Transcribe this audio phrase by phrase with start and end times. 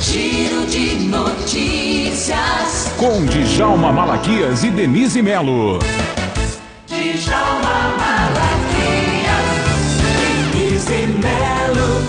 [0.00, 2.90] Giro de notícias.
[2.96, 5.78] Com Djalma Malaquias e Denise Melo.
[6.86, 9.60] Djalma Malaquias.
[10.54, 12.00] Denise Melo.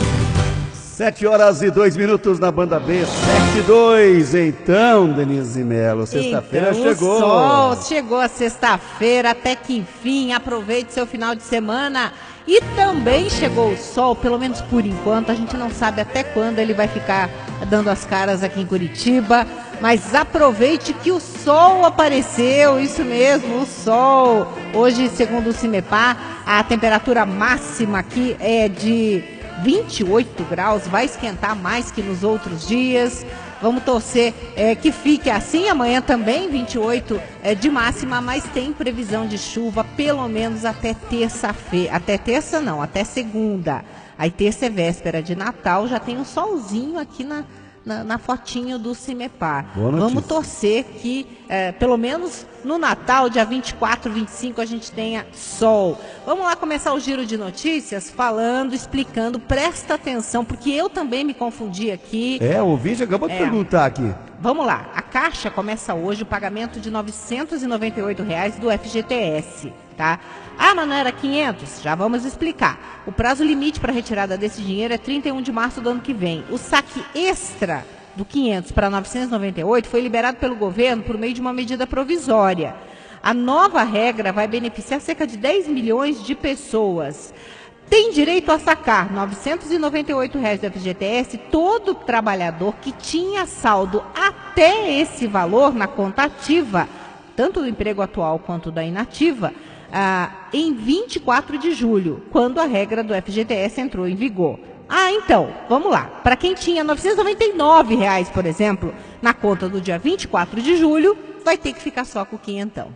[0.74, 4.36] Sete horas e dois minutos na banda B, sete e dois.
[4.36, 7.18] Então, Denise Melo, sexta-feira então, chegou.
[7.18, 12.14] O sol chegou a sexta-feira, até que enfim, aproveite seu final de semana.
[12.48, 16.60] E também chegou o sol, pelo menos por enquanto, a gente não sabe até quando
[16.60, 17.30] ele vai ficar
[17.70, 19.46] dando as caras aqui em Curitiba.
[19.80, 24.48] Mas aproveite que o sol apareceu, isso mesmo, o sol.
[24.74, 29.24] Hoje, segundo o CIMEPAR, a temperatura máxima aqui é de
[29.64, 33.26] 28 graus, vai esquentar mais que nos outros dias.
[33.62, 35.70] Vamos torcer é, que fique assim.
[35.70, 41.96] Amanhã também 28 é, de máxima, mas tem previsão de chuva pelo menos até terça-feira.
[41.96, 43.84] Até terça não, até segunda.
[44.18, 47.44] Aí terça é véspera de Natal, já tem um solzinho aqui na,
[47.86, 49.66] na, na fotinho do Cimepar.
[49.76, 56.00] Vamos torcer que, é, pelo menos no Natal, dia 24, 25, a gente tenha sol.
[56.26, 61.34] Vamos lá começar o giro de notícias falando, explicando, presta atenção, porque eu também me
[61.34, 62.38] confundi aqui.
[62.40, 63.38] É, o ouvinte acabou de É.
[63.40, 64.14] perguntar aqui.
[64.40, 70.18] Vamos lá, Caixa começa hoje o pagamento de 998 reais do FGTS, tá?
[70.58, 71.82] Ah, mas não era 500?
[71.82, 73.04] Já vamos explicar.
[73.06, 76.46] O prazo limite para retirada desse dinheiro é 31 de março do ano que vem.
[76.50, 81.52] O saque extra do 500 para 998 foi liberado pelo governo por meio de uma
[81.52, 82.74] medida provisória.
[83.22, 87.34] A nova regra vai beneficiar cerca de 10 milhões de pessoas.
[87.92, 95.28] Tem direito a sacar 998 reais do FGTS todo trabalhador que tinha saldo até esse
[95.28, 96.88] valor na conta ativa,
[97.36, 99.54] tanto do emprego atual quanto da inativa,
[99.92, 104.58] ah, em 24 de julho, quando a regra do FGTS entrou em vigor.
[104.88, 106.06] Ah, então, vamos lá.
[106.24, 111.58] Para quem tinha 999 reais, por exemplo, na conta do dia 24 de julho, vai
[111.58, 112.96] ter que ficar só com o quinhentão.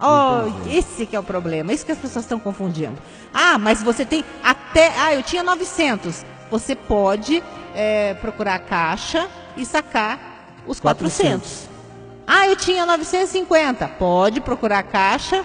[0.00, 2.96] Oh, esse que é o problema, isso que as pessoas estão confundindo.
[3.34, 4.92] Ah, mas você tem até.
[4.96, 6.24] Ah, eu tinha 900.
[6.50, 7.42] Você pode
[7.74, 11.68] é, procurar a caixa e sacar os 400.
[12.26, 13.88] Ah, eu tinha 950.
[13.88, 15.44] Pode procurar a caixa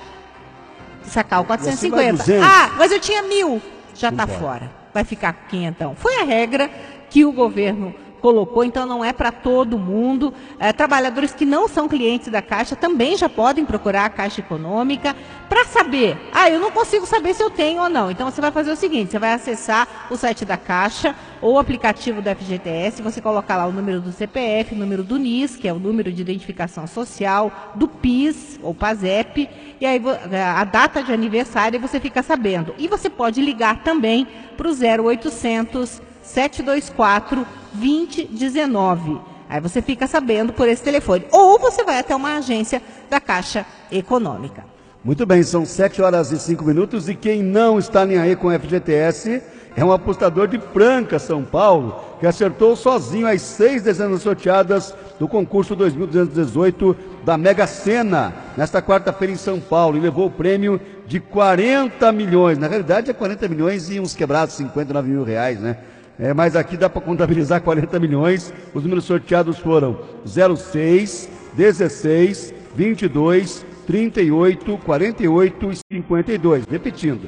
[1.03, 2.23] e sacar o vai 450.
[2.23, 2.47] 200.
[2.47, 3.59] Ah, mas eu tinha mil.
[3.95, 4.69] Já está fora.
[4.93, 5.95] Vai ficar com quinhentão.
[5.95, 6.69] Foi a regra
[7.09, 10.33] que o governo colocou, então não é para todo mundo.
[10.57, 15.13] Eh, trabalhadores que não são clientes da Caixa também já podem procurar a Caixa Econômica
[15.49, 16.17] para saber.
[16.33, 18.09] Ah, eu não consigo saber se eu tenho ou não.
[18.09, 21.59] Então você vai fazer o seguinte: você vai acessar o site da Caixa ou o
[21.59, 25.67] aplicativo do FGTS, você colocar lá o número do CPF, o número do NIS, que
[25.67, 29.49] é o número de identificação social, do PIS ou PASEP,
[29.81, 30.11] e aí vo-
[30.55, 32.73] a data de aniversário você fica sabendo.
[32.77, 34.25] E você pode ligar também
[34.55, 39.21] para o 0800 724 2019.
[39.49, 41.25] Aí você fica sabendo por esse telefone.
[41.31, 44.65] Ou você vai até uma agência da Caixa Econômica.
[45.03, 48.47] Muito bem, são 7 horas e 5 minutos e quem não está nem aí com
[48.47, 49.43] o FGTS
[49.75, 55.27] é um apostador de Franca, São Paulo, que acertou sozinho as seis dezenas sorteadas do
[55.27, 56.95] concurso 2218
[57.25, 62.57] da Mega Sena, nesta quarta-feira em São Paulo, e levou o prêmio de 40 milhões.
[62.57, 65.77] Na realidade é 40 milhões e uns quebrados 59 mil reais, né?
[66.19, 68.53] É, mas aqui dá para contabilizar 40 milhões.
[68.73, 76.65] Os números sorteados foram 06, 16, 22, 38, 48 e 52.
[76.69, 77.27] Repetindo,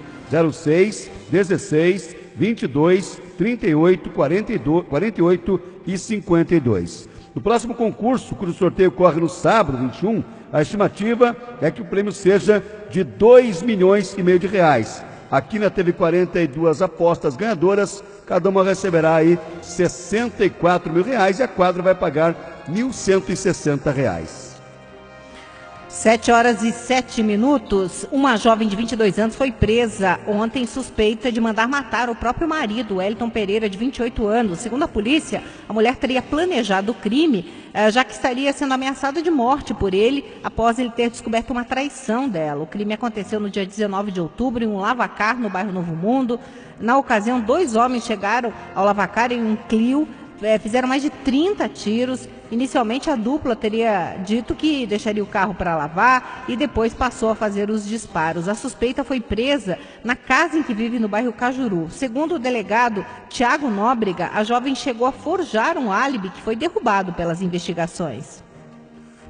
[0.52, 7.10] 06, 16, 22, 38, 42, 48 e 52.
[7.34, 10.24] No próximo concurso, cujo sorteio ocorre no sábado 21,
[10.54, 15.04] a estimativa é que o prêmio seja de 2 milhões e meio de reais.
[15.30, 21.48] A Quina teve 42 apostas ganhadoras, cada uma receberá aí 64 mil reais e a
[21.48, 24.45] quadra vai pagar 1.160 reais.
[25.96, 28.06] Sete horas e sete minutos.
[28.12, 32.98] Uma jovem de 22 anos foi presa ontem suspeita de mandar matar o próprio marido,
[32.98, 34.60] Wellington Pereira, de 28 anos.
[34.60, 39.22] Segundo a polícia, a mulher teria planejado o crime, eh, já que estaria sendo ameaçada
[39.22, 42.64] de morte por ele após ele ter descoberto uma traição dela.
[42.64, 46.38] O crime aconteceu no dia 19 de outubro em um lavacar no bairro Novo Mundo.
[46.78, 50.06] Na ocasião, dois homens chegaram ao lavacar em um Clio
[50.42, 52.28] é, fizeram mais de 30 tiros.
[52.52, 57.36] Inicialmente, a dupla teria dito que deixaria o carro para lavar e depois passou a
[57.36, 58.48] fazer os disparos.
[58.48, 61.90] A suspeita foi presa na casa em que vive no bairro Cajuru.
[61.90, 67.14] Segundo o delegado Tiago Nóbrega, a jovem chegou a forjar um álibi que foi derrubado
[67.14, 68.45] pelas investigações.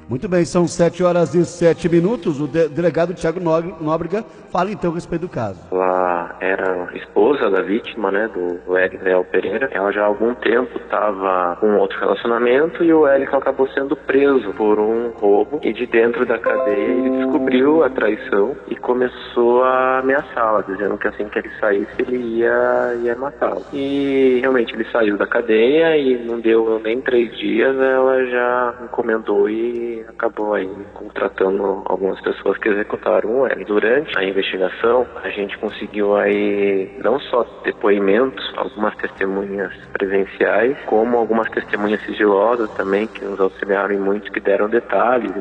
[0.08, 2.40] Muito bem, são 7 horas e 7 minutos.
[2.40, 5.58] O de- delegado Tiago Nóbrega fala então a respeito do caso.
[5.72, 8.60] Ela era esposa da vítima, né, do
[9.02, 9.68] Real Pereira.
[9.72, 14.52] Ela já há algum tempo estava com outro relacionamento e o Hélio acabou sendo preso
[14.52, 19.98] por um roubo e de dentro da cadeia ele descobriu a traição e começou a
[19.98, 23.62] ameaçá-la, dizendo que assim que ele saísse ele ia, ia matá-la.
[23.72, 29.48] E realmente ele saiu da cadeia e não deu nem três dias, ela já encomendou
[29.50, 33.66] e acabou aí contratando algumas pessoas que executaram o Hélio.
[33.66, 41.48] Durante a investigação, a gente conseguiu aí não só depoimentos, algumas testemunhas presenciais, como algumas
[41.50, 45.32] testemunhas sigilosas também, que nos auxiliaram em muitos que deram detalhes.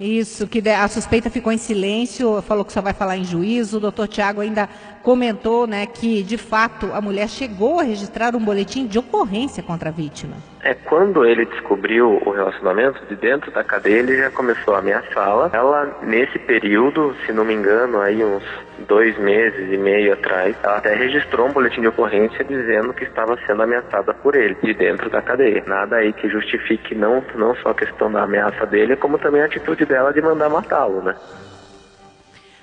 [0.00, 3.76] Isso, que a suspeita ficou em silêncio, falou que só vai falar em juízo.
[3.76, 4.66] O doutor Tiago ainda
[5.02, 9.88] comentou né, que, de fato, a mulher chegou a registrar um boletim de ocorrência contra
[9.88, 10.36] a vítima.
[10.62, 15.50] É quando ele descobriu o relacionamento de dentro da cadeia, ele já começou a ameaçá-la.
[15.52, 18.42] Ela, nesse período, se não me engano, aí uns
[18.86, 23.38] dois meses e meio atrás, ela até registrou um boletim de ocorrência dizendo que estava
[23.46, 25.62] sendo ameaçada por ele, de dentro da cadeia.
[25.66, 29.46] Nada aí que justifique não, não só a questão da ameaça dele, como também a
[29.46, 31.14] atitude dela de mandar matá-lo, né?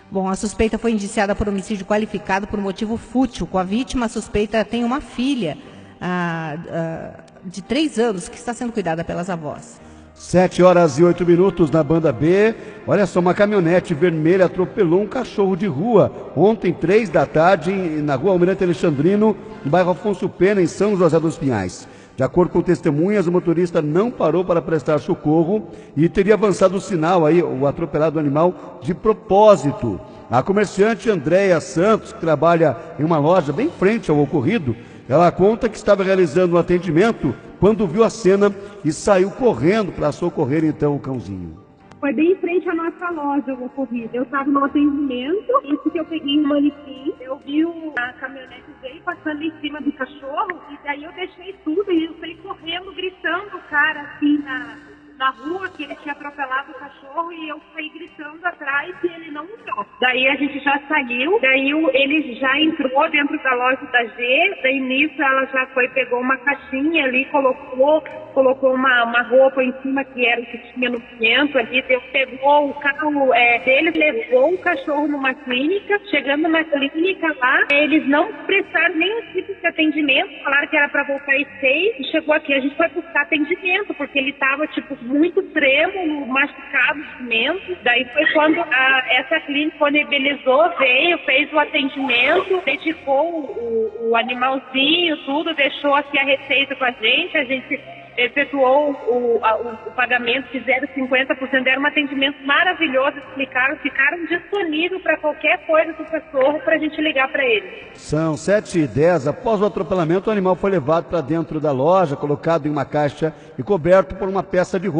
[0.10, 3.46] Bom, a suspeita foi indiciada por homicídio qualificado por motivo fútil.
[3.46, 5.58] Com a vítima, a suspeita tem uma filha
[6.00, 9.82] ah, ah, de três anos que está sendo cuidada pelas avós.
[10.14, 12.56] 7 horas e 8 minutos na banda B.
[12.88, 18.16] Olha só, uma caminhonete vermelha atropelou um cachorro de rua ontem, 3 da tarde, na
[18.16, 21.88] rua Almirante Alexandrino, no bairro Afonso Pena, em São José dos Pinhais.
[22.18, 26.82] De acordo com testemunhas, o motorista não parou para prestar socorro e teria avançado o
[26.82, 30.02] sinal aí, o atropelado animal, de propósito.
[30.28, 34.76] A comerciante Andréia Santos, que trabalha em uma loja bem frente ao ocorrido,
[35.08, 38.52] ela conta que estava realizando um atendimento quando viu a cena
[38.84, 41.67] e saiu correndo para socorrer então o cãozinho.
[42.00, 44.16] Foi bem em frente à nossa loja o ocorrido.
[44.16, 47.64] Eu estava no atendimento, isso que eu peguei um manequim, eu vi
[47.98, 52.14] a caminhonete veio passando em cima do cachorro, e daí eu deixei tudo e eu
[52.20, 54.78] saí correndo, gritando o cara assim na,
[55.18, 59.32] na rua que ele tinha atropelado o cachorro e eu saí gritando atrás e ele
[59.32, 59.86] não entrou.
[60.00, 64.80] Daí a gente já saiu, daí ele já entrou dentro da loja da G, daí
[64.80, 68.02] nisso ela já foi, pegou uma caixinha ali, colocou,
[68.34, 72.02] colocou uma, uma roupa em cima que era o que tinha no pinhento ali, deu,
[72.12, 78.08] pegou o carro é, dele, levou o cachorro numa clínica, chegando na clínica lá, eles
[78.08, 82.36] não prestaram nenhum tipo de atendimento, falaram que era para voltar às seis, e chegou
[82.36, 88.06] aqui, a gente foi buscar atendimento, porque ele tava, tipo, muito trêmulo, machucado cimento, daí
[88.14, 95.54] foi quando a- essa clínica disponibilizou, veio, fez o atendimento, dedicou o, o, animalzinho, tudo,
[95.54, 97.80] deixou aqui a receita com a gente, a gente
[98.20, 105.18] efetuou o, a- o- pagamento, fizeram 50%, deram um atendimento maravilhoso, explicaram, ficaram disponíveis para
[105.18, 107.88] qualquer coisa do cachorro para a gente ligar para ele.
[107.94, 109.28] São 7 e 10.
[109.28, 113.34] Após o atropelamento, o animal foi levado para dentro da loja, colocado em uma caixa
[113.58, 114.97] e coberto por uma peça de roupa.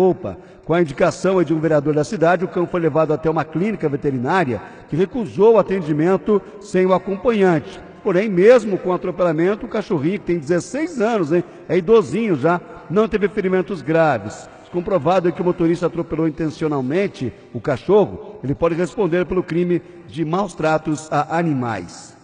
[0.66, 3.88] Com a indicação de um vereador da cidade, o cão foi levado até uma clínica
[3.88, 7.80] veterinária que recusou o atendimento sem o acompanhante.
[8.04, 12.62] Porém, mesmo com o atropelamento, o cachorrinho, que tem 16 anos, hein, é idosinho já,
[12.90, 14.50] não teve ferimentos graves.
[14.72, 20.54] Comprovado que o motorista atropelou intencionalmente o cachorro, ele pode responder pelo crime de maus
[20.54, 22.17] tratos a animais.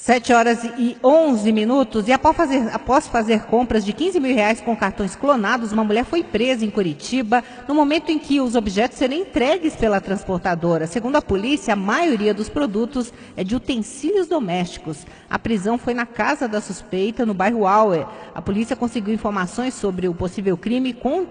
[0.00, 2.08] 7 horas e 11 minutos.
[2.08, 6.06] E após fazer, após fazer compras de 15 mil reais com cartões clonados, uma mulher
[6.06, 10.86] foi presa em Curitiba no momento em que os objetos seriam entregues pela transportadora.
[10.86, 15.06] Segundo a polícia, a maioria dos produtos é de utensílios domésticos.
[15.28, 18.06] A prisão foi na casa da suspeita, no bairro Auer.
[18.34, 21.26] A polícia conseguiu informações sobre o possível crime e con-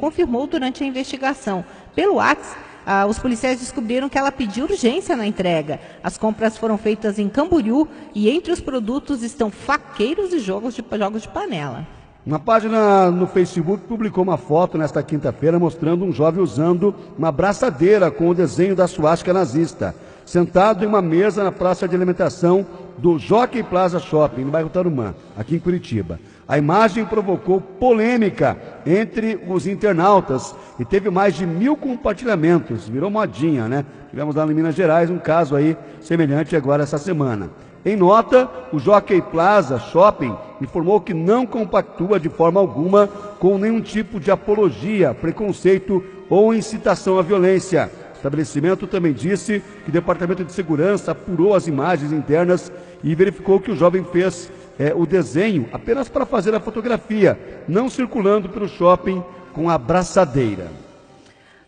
[0.00, 1.62] confirmou durante a investigação.
[1.94, 5.80] Pelo WhatsApp, ah, os policiais descobriram que ela pediu urgência na entrega.
[6.02, 10.84] As compras foram feitas em Camboriú e entre os produtos estão faqueiros e jogos de,
[10.98, 11.86] jogos de panela.
[12.26, 18.10] Uma página no Facebook publicou uma foto nesta quinta-feira mostrando um jovem usando uma braçadeira
[18.10, 23.18] com o desenho da suástica nazista, sentado em uma mesa na praça de alimentação do
[23.18, 26.18] Jockey Plaza Shopping, no bairro Tarumã, aqui em Curitiba.
[26.46, 32.86] A imagem provocou polêmica entre os internautas e teve mais de mil compartilhamentos.
[32.86, 33.84] Virou modinha, né?
[34.10, 37.50] Tivemos lá em Minas Gerais um caso aí semelhante agora essa semana.
[37.84, 43.06] Em nota, o Jockey Plaza Shopping informou que não compactua de forma alguma
[43.38, 47.90] com nenhum tipo de apologia, preconceito ou incitação à violência.
[48.12, 52.72] O estabelecimento também disse que o Departamento de Segurança apurou as imagens internas
[53.02, 57.38] e verificou que o jovem fez eh, o desenho apenas para fazer a fotografia,
[57.68, 60.70] não circulando pelo shopping com a braçadeira.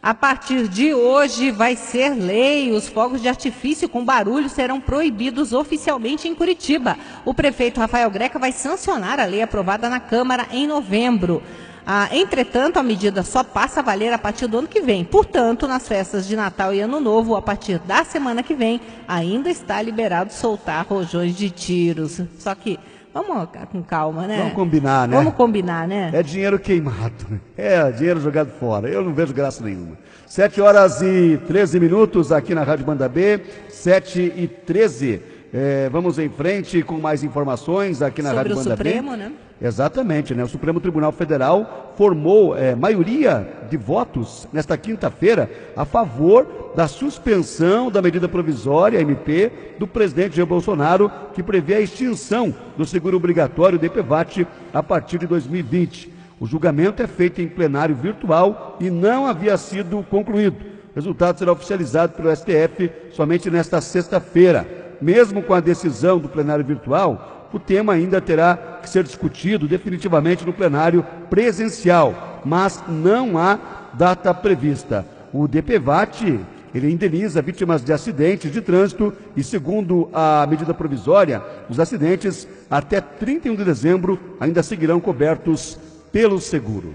[0.03, 2.71] A partir de hoje vai ser lei.
[2.71, 6.97] Os fogos de artifício com barulho serão proibidos oficialmente em Curitiba.
[7.25, 11.43] O prefeito Rafael Greca vai sancionar a lei aprovada na Câmara em novembro.
[11.85, 15.05] Ah, entretanto, a medida só passa a valer a partir do ano que vem.
[15.05, 19.51] Portanto, nas festas de Natal e Ano Novo, a partir da semana que vem, ainda
[19.51, 22.21] está liberado soltar rojões de tiros.
[22.39, 22.79] Só que
[23.23, 24.39] vamos com calma, né?
[24.39, 25.17] Vamos combinar, né?
[25.17, 26.11] Vamos combinar, né?
[26.13, 27.41] É dinheiro queimado.
[27.57, 28.89] É dinheiro jogado fora.
[28.89, 29.97] Eu não vejo graça nenhuma.
[30.27, 33.41] 7 horas e 13 minutos aqui na Rádio Banda B.
[33.69, 35.23] 7 e 13.
[35.55, 39.17] É, vamos em frente com mais informações aqui na Sobre Rádio o Banda Supremo, B.
[39.17, 39.33] né?
[39.61, 40.45] Exatamente, né?
[40.45, 47.91] O Supremo Tribunal Federal formou é, maioria de votos nesta quinta-feira a favor da suspensão
[47.91, 53.79] da medida provisória MP do presidente Jair Bolsonaro, que prevê a extinção do seguro obrigatório
[53.79, 56.13] DPVAT a partir de 2020.
[56.39, 60.57] O julgamento é feito em plenário virtual e não havia sido concluído.
[60.93, 64.85] O resultado será oficializado pelo STF somente nesta sexta-feira.
[65.01, 70.45] Mesmo com a decisão do plenário virtual, o tema ainda terá que ser discutido definitivamente
[70.45, 73.59] no plenário presencial, mas não há
[73.95, 75.07] data prevista.
[75.33, 76.41] O DPVAT,
[76.75, 83.01] ele indeniza vítimas de acidentes de trânsito e, segundo a medida provisória, os acidentes até
[83.01, 85.79] 31 de dezembro ainda seguirão cobertos
[86.13, 86.95] pelo seguro.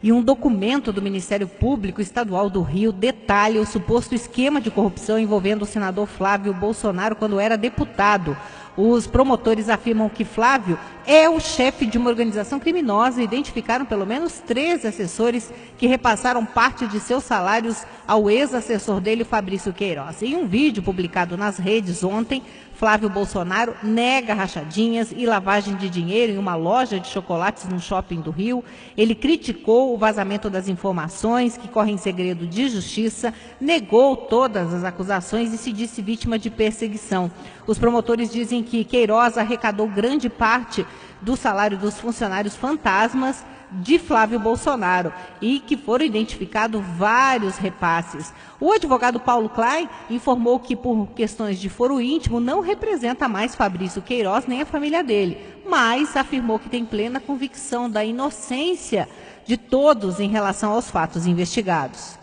[0.00, 5.18] E um documento do Ministério Público Estadual do Rio detalha o suposto esquema de corrupção
[5.18, 8.36] envolvendo o senador Flávio Bolsonaro quando era deputado.
[8.80, 14.06] Os promotores afirmam que Flávio é o chefe de uma organização criminosa e identificaram pelo
[14.06, 20.22] menos 13 assessores que repassaram parte de seus salários ao ex-assessor dele, Fabrício Queiroz.
[20.22, 22.40] Em um vídeo publicado nas redes ontem,
[22.78, 28.20] Flávio Bolsonaro nega rachadinhas e lavagem de dinheiro em uma loja de chocolates no shopping
[28.20, 28.62] do Rio.
[28.96, 35.52] Ele criticou o vazamento das informações que correm segredo de justiça, negou todas as acusações
[35.52, 37.28] e se disse vítima de perseguição.
[37.66, 40.86] Os promotores dizem que Queiroz arrecadou grande parte
[41.20, 48.32] do salário dos funcionários fantasmas de Flávio Bolsonaro e que foram identificados vários repasses.
[48.60, 54.02] O advogado Paulo Klein informou que, por questões de foro íntimo, não representa mais Fabrício
[54.02, 59.08] Queiroz nem a família dele, mas afirmou que tem plena convicção da inocência
[59.46, 62.18] de todos em relação aos fatos investigados.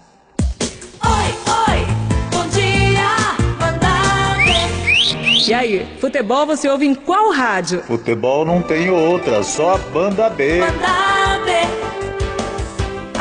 [1.04, 1.86] Oi, oi,
[2.32, 3.08] bom dia,
[3.60, 5.48] Banda B.
[5.48, 7.82] E aí, futebol você ouve em qual rádio?
[7.84, 10.60] Futebol não tem outra, só a banda B.
[10.60, 11.15] Banda B.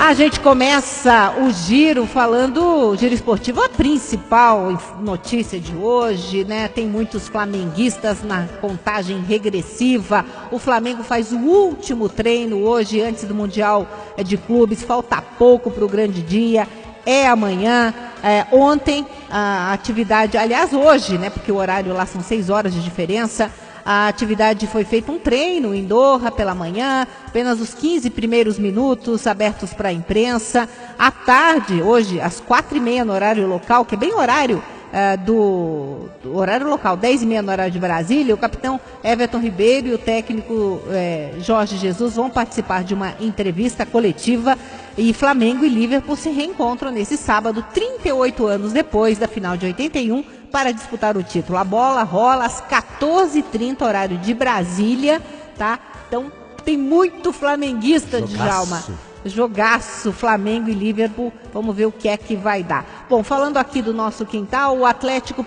[0.04, 6.68] A gente começa o giro falando, o giro esportivo, a principal notícia de hoje, né?
[6.68, 10.23] Tem muitos flamenguistas na contagem regressiva.
[10.52, 14.82] O Flamengo faz o último treino hoje, antes do Mundial eh, de Clubes.
[14.82, 16.68] Falta pouco para o grande dia.
[17.06, 17.94] É amanhã.
[18.23, 21.30] É, ontem, a atividade, aliás, hoje, né?
[21.30, 23.50] Porque o horário lá são seis horas de diferença.
[23.85, 29.26] A atividade foi feito um treino em Doha pela manhã, apenas os 15 primeiros minutos
[29.26, 30.67] abertos para a imprensa.
[30.99, 34.62] À tarde, hoje, às quatro e meia no horário local, que é bem horário
[34.97, 39.41] eh, do, do horário local, 10 e meia no horário de Brasília, o capitão Everton
[39.41, 44.57] Ribeiro e o técnico eh, Jorge Jesus vão participar de uma entrevista coletiva
[44.97, 50.25] e Flamengo e Liverpool se reencontram nesse sábado, 38 anos depois da final de 81,
[50.54, 51.58] para disputar o título.
[51.58, 55.20] A bola rola às 14h30, horário de Brasília,
[55.58, 55.80] tá?
[56.06, 56.30] Então
[56.64, 58.84] tem muito flamenguista, Djalma.
[59.25, 61.32] Jogaço, Flamengo e Liverpool.
[61.52, 63.06] Vamos ver o que é que vai dar.
[63.11, 65.42] Bom, falando aqui do nosso quintal, o Atlético